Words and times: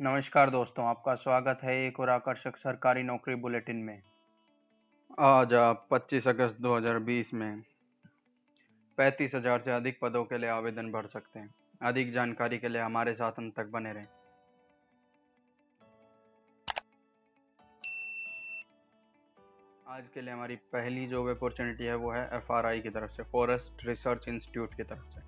नमस्कार 0.00 0.50
दोस्तों, 0.50 0.84
आपका 0.86 1.14
स्वागत 1.14 1.58
है 1.64 1.74
एक 1.86 1.98
और 2.00 2.10
आकर्षक 2.10 2.56
सरकारी 2.56 3.02
नौकरी 3.02 3.34
बुलेटिन 3.34 3.76
में। 3.76 4.02
आज 5.18 5.54
आप 5.54 5.86
25 5.90 6.26
अगस्त 6.28 6.56
2020 6.60 7.32
में 7.34 7.62
पैंतीस 8.98 9.34
हज़ार 9.34 9.62
से 9.64 9.70
अधिक 9.72 9.98
पदों 10.02 10.24
के 10.24 10.38
लिए 10.38 10.48
आवेदन 10.48 10.90
भर 10.92 11.06
सकते 11.06 11.38
हैं। 11.38 11.48
अधिक 11.82 12.12
जानकारी 12.12 12.58
के 12.58 12.68
लिए 12.68 12.82
हमारे 12.82 13.14
साथ 13.14 13.38
अंत 13.38 13.54
तक 13.56 13.70
बने 13.72 13.92
रहें। 13.92 14.06
आज 19.86 20.08
के 20.14 20.20
लिए 20.20 20.32
हमारी 20.32 20.56
पहली 20.72 21.06
जो 21.06 21.24
अपॉर्चुनिटी 21.26 21.84
है, 21.84 21.94
वो 21.94 22.10
है 22.10 22.28
एफआरआई 22.34 22.80
की 22.80 22.90
तरफ़ 22.90 23.12
से 23.12 23.22
फॉरेस्ट 23.32 23.86
रिसर्च 23.86 24.28
इंस्टीट्यूट 24.28 24.76
की 24.76 24.82
तरफ़ 24.84 25.08
से। 25.08 25.24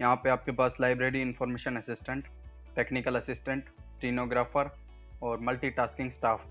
यहाँ 0.00 0.16
पे 0.16 0.30
आपके 0.30 0.52
पास 0.52 0.76
library 0.80 1.22
information 1.22 1.76
assistant 1.76 2.28
technical 2.76 3.16
assistant 3.16 3.64
stenographer 3.64 4.70
और 5.22 5.40
मल्टीटास्किंग 5.40 6.10
स्टाफ 6.10 6.44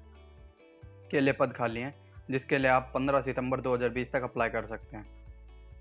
के 1.11 1.19
लिए 1.19 1.33
पद 1.33 1.53
खाली 1.53 1.79
हैं, 1.79 1.93
जिसके 2.31 2.57
लिए 2.57 2.71
आप 2.71 2.91
15 2.95 3.21
सितंबर 3.21 3.61
2020 3.61 4.11
तक 4.13 4.23
अप्लाई 4.23 4.49
कर 4.49 4.65
सकते 4.67 4.97
हैं। 4.97 5.05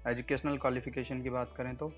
एजुकेशनल 0.08 0.56
क्वालिफिकेशन 0.58 1.22
की 1.22 1.30
बात 1.30 1.54
करें 1.56 1.74
तो 1.76 1.92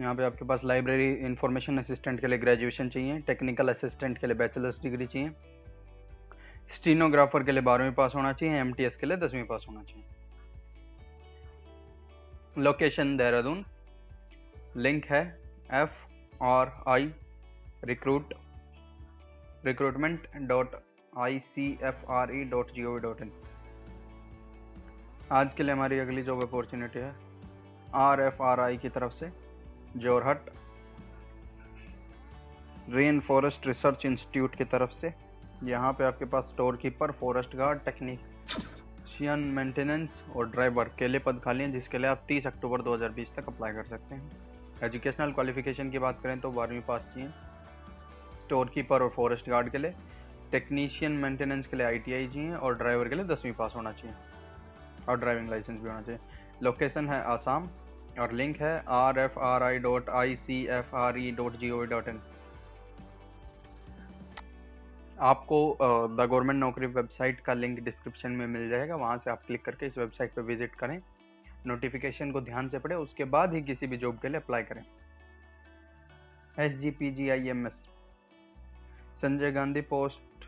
यहाँ 0.00 0.14
पे 0.14 0.24
आपके 0.24 0.44
पास 0.44 0.60
लाइब्रेरी 0.64 1.12
इंफॉर्मेशन 1.26 1.78
असिस्टेंट 1.78 2.20
के 2.20 2.26
लिए 2.26 2.38
ग्रेजुएशन 2.38 2.88
चाहिए 2.88 3.18
टेक्निकल 3.20 3.68
असिस्टेंट 3.68 4.18
के 4.18 4.26
लिए 4.26 4.36
बैचलर्स 4.36 4.80
डिग्री 4.82 5.06
चाहिए 5.06 5.30
स्टीनोग्राफर 6.74 7.42
के 7.44 7.52
लिए 7.52 7.62
बारहवीं 7.62 7.92
पास 7.92 8.12
होना 8.14 8.32
चाहिए 8.32 8.60
एमटीएस 8.60 8.96
के 8.96 9.06
लिए 9.06 9.16
दसवीं 9.18 9.44
पास 9.44 9.66
होना 9.68 9.82
चाहिए। 9.82 10.04
लोकेशन 12.58 13.16
देहरादून। 13.16 13.64
लिंक 14.76 15.04
है 15.06 15.22
F 15.72 16.09
R 16.42 16.70
I 16.88 17.10
recruit 17.84 18.34
recruitment 19.64 20.26
dot 20.48 20.76
I 21.18 21.38
C 21.38 21.66
F 21.82 22.04
R 22.12 22.34
E 22.34 22.44
dot 22.50 22.70
G 22.74 22.84
O 22.84 22.92
V 22.94 23.00
dot 23.00 23.20
in 23.22 23.32
आज 25.32 25.54
के 25.54 25.62
लिए 25.62 25.72
हमारी 25.72 25.98
अगली 25.98 26.22
जॉब 26.22 26.42
अपॉर्चुनिटी 26.44 26.98
है 26.98 27.14
आर 27.96 28.20
एफ़ 28.20 28.42
आर 28.42 28.60
आई 28.60 28.76
की 28.76 28.88
तरफ़ 28.88 29.12
से 29.14 29.30
Jorhat 29.96 30.50
rain 32.90 33.20
forest 33.20 33.66
research 33.66 34.06
institute 34.06 34.54
की 34.54 34.64
तरफ़ 34.66 34.92
से। 34.92 35.12
यहाँ 35.64 35.92
पे 35.92 36.04
आपके 36.04 36.24
पास 36.24 36.44
store 36.44 36.76
keeper 36.76 37.10
forest 37.12 37.56
guard 37.56 37.80
technician 37.84 39.40
maintenance 39.56 40.22
और 40.36 40.48
ड्राइवर 40.50 40.90
के 40.98 41.08
लिए 41.08 41.20
पद 41.20 41.40
खाली 41.44 41.64
हैं, 41.64 41.72
जिसके 41.72 41.98
लिए 41.98 42.10
आप 42.10 42.24
30 42.28 42.46
अक्टूबर 42.46 42.82
2020 42.82 43.34
तक 43.36 43.48
अप्लाई 43.48 43.72
कर 43.72 43.84
सकते 43.84 44.14
हैं। 44.14 44.49
एजुकेशनल 44.82 45.32
क्वालिफिकेशन 45.32 45.90
की 45.90 45.98
बात 45.98 46.20
करें 46.22 46.40
तो 46.40 46.50
बारहवीं 46.52 46.80
पास 46.82 47.02
चाहिए 47.14 47.28
स्टोर 48.44 48.70
कीपर 48.74 49.02
और 49.02 49.08
फॉरेस्ट 49.16 49.48
गार्ड 49.50 49.68
के 49.70 49.78
लिए, 49.78 49.94
टेक्नीशियन 50.52 51.12
मेंटेनेंस 51.18 51.66
के 51.66 51.76
लिए 51.76 51.86
आईटीआई 51.86 52.26
चाहिए 52.28 52.54
और 52.54 52.76
ड्राइवर 52.78 53.08
के 53.08 53.14
लिए 53.14 53.24
दसवीं 53.26 53.52
पास 53.54 53.72
होना 53.76 53.92
चाहिए। 53.92 54.14
और 55.08 55.18
ड्राइविंग 55.18 55.50
लाइसेंस 55.50 55.80
भी 55.80 55.88
होना 55.88 56.00
चाहिए। 56.02 56.20
लोकेशन 56.62 57.08
है 57.08 57.22
आसाम 57.24 57.68
और 58.20 58.32
लिंक 58.32 58.56
है 58.62 58.72
R 58.88 59.18
F 59.18 59.38
R 59.40 59.62
I 59.62 59.78
dot 59.80 60.08
I 60.10 60.34
C 60.38 60.64
F 60.78 60.94
R 60.96 61.18
E 61.18 61.30
dot 61.32 61.56
G 61.58 61.70
O 61.70 61.84
dot 61.84 62.08
in 62.08 62.20
आपको 65.18 65.76
द 65.80 66.20
गवर्नमेंट 66.20 66.60
नौकरी 66.60 66.86
वेबसाइट 66.88 67.40
का 67.40 67.54
लिंक 67.54 67.80
डिस्क्रिप्शन 67.80 68.30
में 68.32 68.46
मिल 68.48 68.68
जाएगा। 68.70 68.96
वहाँ 68.96 69.16
से 69.18 69.30
आप 69.30 69.42
क्लिक 69.46 69.64
करके 69.64 69.86
इस 69.86 69.98
वेबसाइट 69.98 70.32
पर 70.34 70.42
विज़िट 70.42 70.74
करें। 70.74 71.00
नोटिफिकेशन 71.66 72.30
को 72.32 72.40
ध्यान 72.40 72.68
से 72.68 72.78
पढ़े, 72.78 72.94
उसके 72.96 73.24
बाद 73.26 73.54
ही 73.54 73.62
किसी 73.62 73.86
भी 73.86 73.96
जॉब 73.96 74.18
के 74.22 74.28
लिए 74.28 74.40
अप्लाई 74.40 74.62
करें। 74.62 74.82
S 76.58 76.78
G 76.80 76.90
P 76.90 77.10
G 77.10 77.28
I 77.30 77.48
M 77.48 77.66
S 77.66 77.84
Sanjay 79.20 79.52
Gandhi 79.52 79.80
post 79.90 80.46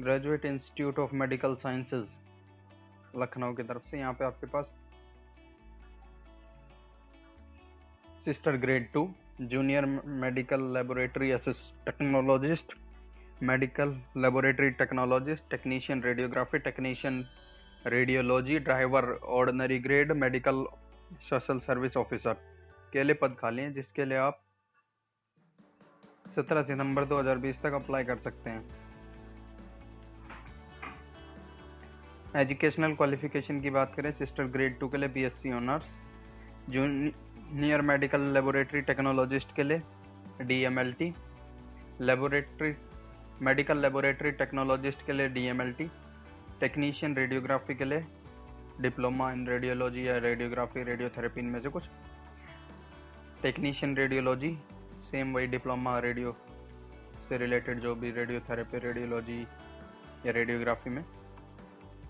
graduate 0.00 0.44
institute 0.44 0.98
of 0.98 1.14
medical 1.14 1.54
sciences 1.56 2.06
Lucknow 3.16 3.54
की 3.54 3.62
तरफ़ 3.62 3.82
से, 3.90 3.98
यहाँ 3.98 4.12
पे 4.12 4.24
आपके 4.24 4.46
पास। 4.46 4.74
Sister 8.24 8.56
grade 8.56 8.90
two, 8.92 9.08
junior 9.42 9.86
medical 10.04 10.62
laboratory 10.74 11.30
assist 11.30 11.84
technologist, 11.86 12.74
medical 13.42 13.96
laboratory 14.16 14.70
technologist, 14.72 15.42
technician 15.50 16.02
radiography, 16.02 16.58
technician 16.58 17.24
radiology 17.86 18.58
driver 18.58 19.04
ordinary 19.38 19.78
grade 19.78 20.12
medical 20.12 20.64
social 21.22 21.58
service 21.66 21.96
officer 21.96 22.32
के 22.92 23.02
लिए 23.02 23.14
पद 23.14 23.36
खाली 23.40 23.62
हैं, 23.62 23.72
जिसके 23.74 24.04
लिए 24.04 24.18
आप 24.18 24.40
17 26.36 26.62
सितंबर 26.62 27.04
2020 27.04 27.60
तक 27.62 27.72
अप्लाई 27.74 28.04
कर 28.04 28.16
सकते 28.18 28.50
हैं। 28.50 28.64
एजुकेशनल 32.36 32.94
क्वालिफिकेशन 32.94 33.60
की 33.60 33.70
बात 33.70 33.94
करें 33.96 34.10
सिस्टर 34.12 34.46
ग्रेड 34.56 34.78
टू 34.78 34.88
के 34.88 34.96
लिए 34.96 35.08
BSc 35.08 35.52
honours 35.52 35.84
junior 36.70 37.80
medical 37.82 38.20
laboratory 38.34 38.80
technologist 38.90 39.54
के 39.56 39.62
लिए 39.62 39.82
DMLT 40.42 41.12
laboratory 42.00 42.74
medical 43.42 43.78
laboratory 43.78 44.30
technologist 44.42 45.06
के 45.06 45.12
लिए 45.12 45.28
डीएमएलटी 45.28 45.88
टेक्नीशियन 46.60 47.14
रेडियोग्राफी 47.16 47.74
के 47.74 47.84
लिए 47.84 48.04
डिप्लोमा 48.80 49.30
इन 49.32 49.46
रेडियोलॉजी 49.48 50.06
या 50.06 50.16
रेडियोग्राफी 50.18 50.82
रेडियोथेरेपी 50.84 51.40
इनमें 51.40 51.60
से 51.62 51.68
कुछ। 51.68 51.84
टेक्नीशियन 53.42 53.96
रेडियोलॉजी 53.96 54.56
सेम 55.10 55.34
वही 55.34 55.46
डिप्लोमा 55.46 55.98
रेडियो 55.98 56.36
से 57.28 57.38
रिलेटेड 57.38 57.80
जो 57.80 57.94
भी 57.94 58.10
रेडियोथेरेपी 58.12 58.78
रेडियोलॉजी 58.78 59.40
या 60.26 60.32
रेडियोग्राफी 60.32 60.90
में। 60.90 61.04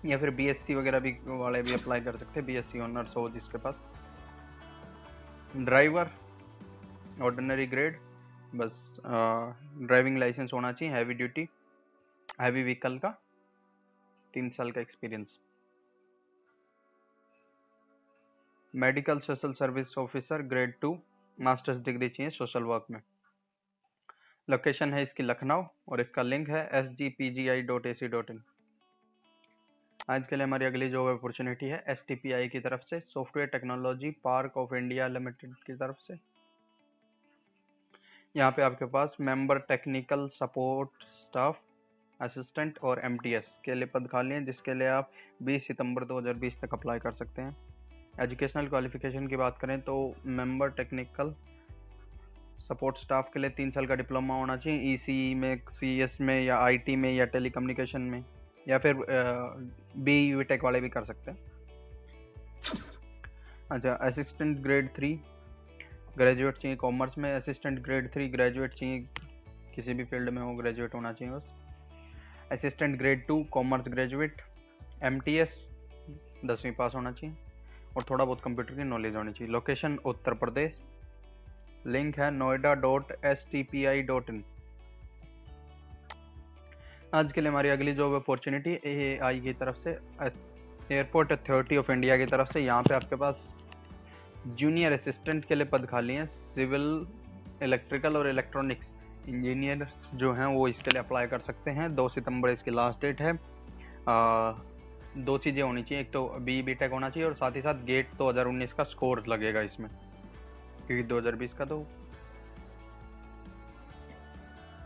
या 0.05 0.17
फिर 0.17 0.29
बीएससी 0.31 0.75
वगैरह 0.75 0.99
भी 0.99 1.11
वाले 1.27 1.61
भी 1.61 1.73
अप्लाई 1.73 2.01
कर 2.01 2.17
सकते 2.17 2.39
हैं 2.39 2.45
बीएससी 2.47 2.79
ऑनर्स 2.79 3.15
हो 3.17 3.29
जिसके 3.29 3.57
पास। 3.57 3.75
ड्राइवर 5.57 6.09
ऑर्डिनरी 7.21 7.65
ग्रेड 7.67 7.97
बस 8.55 8.99
ड्राइविंग 9.05 10.17
लाइसेंस 10.17 10.53
होना 10.53 10.71
चाहिए 10.71 10.93
हैवी 10.93 11.13
ड्यूटी 11.13 11.47
हैवी 12.41 12.63
व्हीकल 12.63 12.97
का। 12.97 13.17
तीन 14.33 14.49
साल 14.49 14.71
का 14.71 14.81
experience 14.81 15.39
medical 18.73 19.19
social 19.19 19.53
service 19.53 19.97
officer 19.97 20.41
grade 20.47 20.73
two 20.81 20.97
masters 21.37 21.77
degree 21.83 22.09
चाहिए 22.09 22.29
सोशल 22.31 22.63
वर्क 22.63 22.85
में. 22.91 23.01
लोकेशन 24.47 24.93
है 24.93 25.01
इसकी 25.03 25.23
लखनऊ 25.23 25.63
और 25.89 26.01
इसका 26.01 26.21
लिंक 26.21 26.49
है 26.49 26.67
S 26.73 26.85
G 26.97 27.09
P 27.09 27.29
G 27.29 27.47
I 27.49 27.61
dot 27.63 27.85
A 27.85 27.93
C 27.93 28.07
dot 28.07 28.29
in 28.31 28.41
आज 30.09 30.25
के 30.29 30.35
लिए 30.35 30.45
हमारी 30.45 30.65
अगली 30.65 30.89
जॉब 30.89 31.07
अपॉर्चुनिटी 31.09 31.65
है 31.65 31.83
एस 31.89 32.03
टी 32.07 32.15
पी 32.15 32.31
आई 32.31 32.47
की 32.49 32.59
तरफ़ 32.59 32.81
से 32.89 32.99
software 33.13 33.49
technology 33.49 34.11
park 34.23 34.57
of 34.57 34.75
India 34.75 35.07
limited 35.07 35.53
की 35.65 35.73
तरफ़ 35.75 35.97
से. 36.01 36.19
यहाँ 38.35 38.51
पे 38.51 38.61
आपके 38.61 38.85
पास 38.87 39.15
member 39.21 39.59
technical 39.69 40.27
support 40.33 41.03
staff 41.19 41.61
assistant 42.19 42.77
और 42.83 43.01
एमटीएस 43.05 43.55
के 43.65 43.73
लिए 43.75 43.85
पद 43.85 44.07
खाली 44.11 44.33
हैं, 44.33 44.45
जिसके 44.45 44.73
लिए 44.73 44.87
आप 44.89 45.11
20 45.43 45.67
सितंबर 45.67 46.03
2020 46.05 46.59
तक 46.61 46.73
अप्लाई 46.73 46.99
कर 46.99 47.11
सकते 47.13 47.41
हैं। 47.41 47.55
एजुकेशनल 48.21 48.67
क्वालिफिकेशन 48.67 49.27
की 49.27 49.35
बात 49.35 49.57
करें 49.61 49.79
तो 49.81 49.95
मेंबर 50.25 50.69
टेक्निकल 50.71 51.33
सपोर्ट 52.59 52.97
स्टाफ 52.97 53.29
के 53.33 53.39
लिए 53.39 53.49
तीन 53.49 53.71
साल 53.71 53.85
का 53.87 53.95
डिप्लोमा 53.95 54.35
होना 54.35 54.55
चाहिए 54.57 54.93
ई 54.93 55.33
e 55.33 55.35
में 55.37 55.59
सीएस 55.71 56.17
में 56.21 56.41
या 56.41 56.57
आईटी 56.59 56.95
में 56.95 57.11
या 57.13 57.25
टेलीकम्युनिकेशन 57.27 58.01
में, 58.01 58.23
या 58.67 58.77
फिर 58.77 59.05
बी 59.97 60.17
यू 60.19 60.41
टेक 60.43 60.63
वाले 60.63 60.79
भी 60.81 60.89
कर 60.89 61.05
सकते 61.05 61.31
हैं। 61.31 61.37
अच्छा 63.71 63.93
असिस्टेंट 63.93 64.57
ग्रेड 64.59 64.89
थ्री, 64.95 65.13
ग्रेजुएट 66.17 66.57
चाहिए 66.57 66.77
कॉमर्स 66.77 67.17
में, 67.17 67.33
असिस्टेंट 67.33 67.79
ग्रेड 67.83 68.11
थ्री, 68.13 68.27
ग्रेजुएट 68.29 68.73
चाहिए 68.73 68.99
किसी 69.75 69.93
भी 69.93 70.03
फ़ील्ड 70.05 70.29
में 70.29 70.41
हो, 70.41 70.53
ग्रेजुएट 70.53 70.93
होना 70.95 71.13
चाहिए 71.13 71.33
बस। 71.33 71.53
Assistant 72.51 72.97
grade 72.99 73.25
two 73.27 73.43
commerce 73.51 73.87
graduate 73.89 74.41
M 75.03 75.19
T 75.19 75.35
S 75.37 75.57
दसवीं 76.45 76.71
पास 76.73 76.95
होना 76.95 77.11
चाहिए 77.11 77.35
और 77.95 78.03
थोड़ा 78.09 78.23
बहुत 78.25 78.41
कंप्यूटर 78.41 78.73
की 78.73 78.83
नॉलेज 78.83 79.15
होनी 79.15 79.31
चाहिए। 79.31 79.51
लोकेशन 79.53 79.97
उत्तर 80.05 80.33
प्रदेश। 80.35 80.73
लिंक 81.85 82.19
है 82.19 82.29
Noida 82.31 82.73
dot 82.75 83.11
S 83.25 83.47
T 83.51 83.63
P 83.63 83.85
I 83.85 84.01
dot 84.03 84.29
in 84.29 84.43
आज 87.13 87.31
के 87.33 87.41
लिए 87.41 87.49
हमारी 87.49 87.69
अगली 87.69 87.93
जॉब 87.93 88.13
अपॉर्चुनिटी 88.15 88.71
ए 88.85 89.17
आई 89.23 89.39
की 89.41 89.53
तरफ़ 89.55 89.77
से 89.83 89.91
एयरपोर्ट 90.91 91.31
अथॉरिटी 91.31 91.77
ऑफ़ 91.77 91.91
इंडिया 91.91 92.17
की 92.17 92.25
तरफ़ 92.25 92.51
से। 92.53 92.59
यहाँ 92.59 92.83
पे 92.83 92.95
आपके 92.95 93.15
पास 93.15 93.47
जूनियर 94.47 94.93
असिस्टेंट 94.93 95.45
के 95.45 95.55
लिए 95.55 95.65
पद 95.67 95.85
खाली 95.85 96.13
हैं 96.15 96.25
सिविल 96.55 97.05
इलेक्ट्रिकल 97.63 98.17
और 98.17 98.29
इलेक्ट्रॉनिक्स 98.29 98.93
इंजीनियर 99.27 99.87
जो 100.15 100.31
हैं 100.33 100.45
वो 100.45 100.67
इसके 100.67 100.91
लिए 100.91 100.99
अप्लाई 100.99 101.27
कर 101.27 101.39
सकते 101.39 101.71
हैं। 101.71 101.93
दो 101.95 102.07
सितंबर 102.09 102.49
इसकी 102.49 102.71
लास्ट 102.71 103.01
डेट 103.01 103.21
है। 103.21 103.33
आ, 104.09 104.53
दो 105.17 105.37
चीज़ें 105.37 105.61
होनी 105.61 105.83
चाहिए। 105.83 106.01
एक 106.01 106.11
तो 106.11 106.23
बी 106.39 106.61
बी 106.61 106.73
टेक 106.75 106.91
होना 106.91 107.09
चाहिए 107.09 107.27
और 107.27 107.33
साथ 107.35 107.55
ही 107.55 107.61
साथ 107.61 107.83
गेट 107.85 108.13
2019 108.17 108.73
का 108.73 108.83
स्कोर 108.85 109.23
लगेगा 109.27 109.61
इसमें। 109.61 109.89
क्योंकि 110.87 111.03
2020 111.03 111.53
का 111.53 111.65
तो 111.65 111.85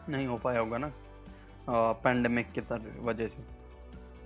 नहीं 0.09 0.27
हो 0.27 0.37
पाया 0.37 0.59
होगा 0.59 0.77
ना? 0.77 0.91
पेंडेमिक 2.03 2.51
की 2.51 2.61
वजह 3.01 3.27
से। 3.27 3.43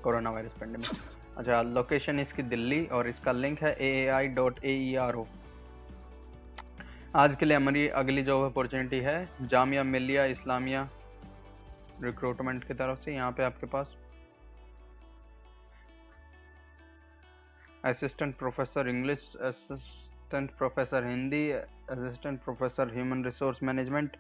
कोरोना 0.04 0.32
वायरस 0.32 0.58
पेंडेमिक 0.60 1.14
अच्छा 1.38 1.62
लोकेशन 1.62 2.20
इसकी 2.20 2.44
दिल्ली 2.44 2.86
और 2.88 3.08
इसका 3.10 3.32
लिंक 3.32 3.62
है 3.64 3.76
A 3.82 4.08
I 4.10 4.28
dot 4.36 4.64
A 4.66 4.74
E 4.82 4.96
R 4.96 5.16
ओ 5.16 5.26
आज 7.16 7.36
के 7.40 7.46
लिए 7.46 7.56
हमारी 7.58 7.88
अगली 8.00 8.22
जॉब 8.24 8.44
अपॉर्चुनिटी 8.46 8.98
है 9.02 9.48
जामिया 9.50 9.84
मिलिया 9.84 10.24
इस्लामिया 10.32 10.82
रिक्रूटमेंट 12.04 12.64
की 12.64 12.74
तरफ़ 12.74 13.00
से, 13.04 13.14
यहाँ 13.14 13.32
पे 13.32 13.44
आपके 13.44 13.68
पास। 13.76 13.96
Assistant 17.86 18.36
professor 18.38 18.88
English 18.90 19.20
assistant 19.42 20.50
professor 20.58 21.06
Hindi 21.08 21.50
assistant 21.52 22.40
professor 22.44 22.94
human 22.96 23.24
resource 23.26 23.64
management 23.64 24.18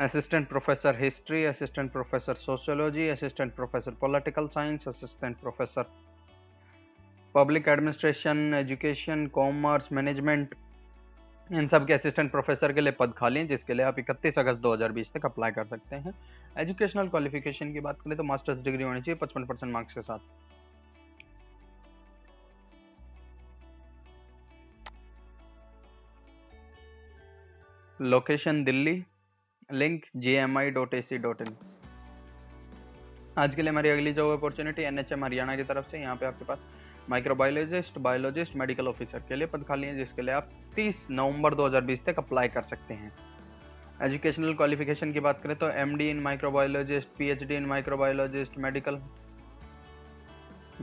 assistant 0.00 0.48
professor 0.48 1.00
history 1.02 1.44
assistant 1.44 1.92
professor 1.92 2.34
sociology 2.44 3.08
assistant 3.08 3.54
professor 3.56 3.98
political 4.00 4.46
science 4.54 4.88
assistant 4.88 5.36
professor 5.40 5.90
public 7.34 7.68
administration 7.68 8.54
education 8.54 9.26
commerce 9.34 9.92
management 9.92 10.54
इन 11.50 11.68
सब 11.68 11.86
के 11.86 11.92
assistant 11.92 12.30
professor 12.30 12.72
के 12.72 12.80
लिए 12.80 12.92
पद 12.92 13.12
खाली 13.16 13.40
हैं, 13.40 13.46
जिसके 13.48 13.74
लिए 13.74 13.84
आप 13.86 13.98
31 13.98 14.38
अगस्त 14.38 14.58
2020 14.60 15.12
तक 15.12 15.24
अप्लाई 15.26 15.50
कर 15.50 15.66
सकते 15.66 15.96
हैं। 15.96 16.12
एजुकेशनल 16.58 17.08
क्वालिफिकेशन 17.08 17.72
की 17.72 17.80
बात 17.80 18.00
करें 18.00 18.16
तो 18.16 18.22
मास्टर्स 18.22 18.58
डिग्री 18.64 18.84
होनी 18.84 19.00
चाहिए 19.00 19.18
55 19.18 19.46
परसेंट 19.48 19.72
मार्क्स 19.72 19.94
के 19.94 20.02
साथ। 20.02 20.18
Location 28.00 28.62
Delhi 28.64 29.02
link 29.72 30.04
G 30.16 30.32
M 30.32 30.58
I 30.58 30.70
dot 30.70 30.94
A 30.94 31.00
C 31.02 31.16
dot 31.18 31.40
in 31.40 31.56
आज 33.38 33.54
के 33.54 33.62
लिए 33.62 33.70
हमारी 33.70 33.88
अगली 33.90 34.12
job 34.12 34.30
opportunity 34.32 34.82
N 34.82 34.98
H 34.98 35.12
M 35.12 35.24
Haryana 35.24 35.56
की 35.56 35.64
तरफ़ 35.64 35.90
से, 35.90 35.98
यहाँ 35.98 36.16
पे 36.16 36.26
आपके 36.26 36.44
पास 36.44 36.58
माइक्रोबायोलॉजिस्ट 37.10 37.98
बायोलॉजिस्ट 37.98 38.56
मेडिकल 38.56 38.88
ऑफिसर 38.88 39.18
के 39.28 39.36
लिए 39.36 39.46
पद 39.46 39.64
खाली 39.68 39.86
है, 39.86 39.96
जिसके 39.96 40.22
लिए 40.22 40.34
आप 40.34 40.50
30 40.78 41.06
नवंबर 41.10 41.54
2020 41.54 42.04
तक 42.06 42.18
अप्लाई 42.18 42.48
कर 42.48 42.62
सकते 42.64 42.94
हैं। 42.94 43.12
एजुकेशनल 44.02 44.54
क्वालिफिकेशन 44.54 45.12
की 45.12 45.20
बात 45.20 45.40
करें 45.42 45.56
तो 45.58 45.70
M 45.80 45.96
D 45.98 46.08
in 46.10 46.20
microbiologist 46.22 47.08
P 47.18 47.28
H 47.30 47.42
D 47.42 47.56
in 47.56 47.66
microbiologist 47.66 48.58
medical 48.58 48.98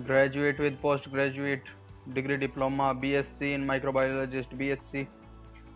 graduate 0.07 0.59
with 0.61 0.77
post 0.81 1.09
graduate 1.09 1.69
degree 2.13 2.37
diploma 2.37 2.91
B 2.95 3.11
S 3.15 3.27
C 3.39 3.53
in 3.53 3.65
microbiologist 3.65 4.55
B 4.55 4.67
S 4.69 4.79
C 4.91 5.07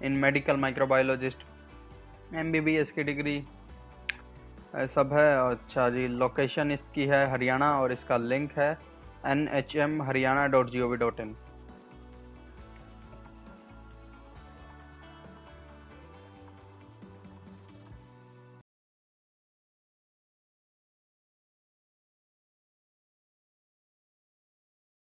in 0.04 0.18
medical 0.18 0.58
microbiologist 0.58 1.46
M 2.36 2.52
B 2.52 2.60
B 2.62 2.76
S 2.78 2.92
की 2.92 3.04
degree 3.04 3.42
सब 4.96 5.14
है। 5.14 5.28
अच्छा 5.52 5.90
जी 5.90 6.08
location 6.08 6.72
इसकी 6.72 7.06
है 7.08 7.30
हरियाणा 7.32 7.72
और 7.82 7.92
इसका 7.92 8.18
link 8.18 8.52
है 8.58 8.72
N 9.28 9.48
H 9.54 9.76
M 9.76 10.02
Haryana 10.04 10.46
dot 10.48 10.70
G 10.72 10.82
O 10.82 10.88
V 10.88 10.98
dot 10.98 11.20
in 11.20 11.36